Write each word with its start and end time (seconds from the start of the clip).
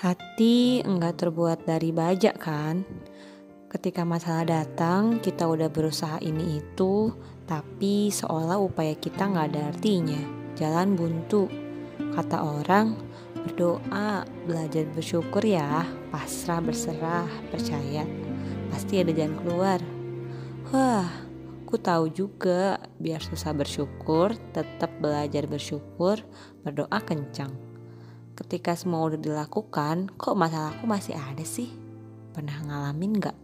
Hati 0.00 0.80
enggak 0.80 1.20
terbuat 1.20 1.68
dari 1.68 1.92
baja 1.92 2.32
kan? 2.32 2.88
Ketika 3.68 4.00
masalah 4.00 4.48
datang, 4.48 5.20
kita 5.20 5.44
udah 5.44 5.68
berusaha 5.68 6.16
ini 6.24 6.56
itu, 6.56 7.12
tapi 7.44 8.08
seolah 8.08 8.56
upaya 8.56 8.96
kita 8.96 9.28
nggak 9.28 9.52
ada 9.52 9.68
artinya. 9.68 10.16
Jalan 10.56 10.96
buntu. 10.96 11.52
Kata 12.16 12.40
orang, 12.40 12.96
berdoa, 13.44 14.24
belajar 14.48 14.88
bersyukur 14.88 15.44
ya, 15.44 15.84
pasrah 16.08 16.64
berserah, 16.64 17.28
percaya. 17.52 18.08
Pasti 18.72 19.04
ada 19.04 19.12
jalan 19.12 19.36
keluar. 19.44 19.84
Wah, 20.72 21.12
ku 21.68 21.76
tahu 21.76 22.08
juga 22.08 22.80
biar 22.96 23.20
susah 23.20 23.52
bersyukur, 23.52 24.32
tetap 24.56 24.96
belajar 24.96 25.44
bersyukur, 25.44 26.24
berdoa 26.64 27.04
kencang. 27.04 27.69
Ketika 28.40 28.72
semua 28.72 29.04
udah 29.04 29.20
dilakukan, 29.20 30.16
kok 30.16 30.32
masalahku 30.32 30.88
masih 30.88 31.12
ada 31.12 31.44
sih? 31.44 31.68
Pernah 32.32 32.56
ngalamin 32.64 33.20
gak? 33.20 33.36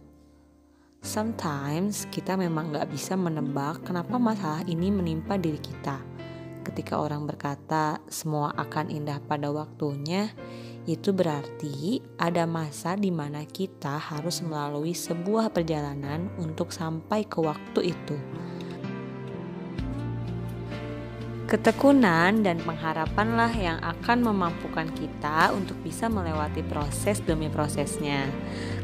Sometimes 1.05 2.09
kita 2.09 2.33
memang 2.33 2.73
gak 2.73 2.89
bisa 2.89 3.13
menebak 3.13 3.85
kenapa 3.85 4.17
masalah 4.17 4.65
ini 4.65 4.89
menimpa 4.89 5.37
diri 5.37 5.61
kita. 5.61 6.01
Ketika 6.65 6.97
orang 6.97 7.29
berkata 7.29 8.01
semua 8.09 8.57
akan 8.57 8.89
indah 8.89 9.21
pada 9.21 9.53
waktunya, 9.53 10.33
itu 10.89 11.13
berarti 11.13 12.01
ada 12.17 12.49
masa 12.49 12.97
di 12.97 13.13
mana 13.13 13.45
kita 13.45 14.01
harus 14.01 14.41
melalui 14.41 14.97
sebuah 14.97 15.53
perjalanan 15.53 16.25
untuk 16.41 16.73
sampai 16.73 17.21
ke 17.29 17.37
waktu 17.37 17.93
itu. 17.93 18.17
Ketekunan 21.47 22.43
dan 22.43 22.59
pengharapanlah 22.59 23.55
yang 23.55 23.79
akan 23.79 24.19
memampukan 24.19 24.83
kita 24.91 25.55
untuk 25.55 25.79
bisa 25.79 26.11
melewati 26.11 26.59
proses 26.59 27.23
demi 27.23 27.47
prosesnya. 27.47 28.27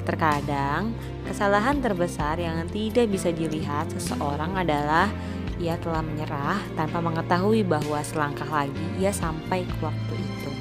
Terkadang, 0.07 0.95
kesalahan 1.27 1.83
terbesar 1.83 2.39
yang 2.39 2.63
tidak 2.71 3.11
bisa 3.11 3.35
dilihat 3.35 3.91
seseorang 3.91 4.55
adalah 4.55 5.11
ia 5.59 5.75
telah 5.75 5.99
menyerah 5.99 6.63
tanpa 6.79 7.03
mengetahui 7.03 7.67
bahwa 7.67 7.99
selangkah 7.99 8.47
lagi 8.47 8.87
ia 8.95 9.11
sampai 9.11 9.67
ke 9.67 9.75
waktu 9.83 10.15
itu. 10.15 10.51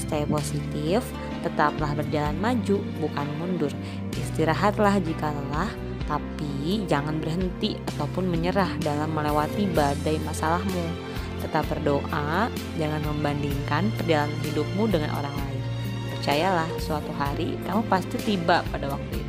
Stay 0.00 0.24
positif, 0.24 1.04
tetaplah 1.44 1.92
berjalan 1.92 2.40
maju, 2.40 2.80
bukan 3.04 3.28
mundur. 3.36 3.72
Istirahatlah 4.16 4.96
jika 4.96 5.28
lelah, 5.28 5.68
tapi 6.08 6.88
jangan 6.88 7.20
berhenti 7.20 7.76
ataupun 7.92 8.32
menyerah 8.32 8.80
dalam 8.80 9.12
melewati 9.12 9.68
badai 9.76 10.16
masalahmu 10.24 11.03
tetap 11.44 11.68
berdoa, 11.68 12.48
jangan 12.80 13.02
membandingkan 13.04 13.92
perjalanan 14.00 14.34
hidupmu 14.48 14.88
dengan 14.88 15.12
orang 15.12 15.36
lain. 15.36 15.62
Percayalah, 16.16 16.70
suatu 16.80 17.12
hari 17.20 17.60
kamu 17.68 17.84
pasti 17.92 18.16
tiba 18.24 18.64
pada 18.72 18.88
waktu 18.88 19.12
itu. 19.20 19.23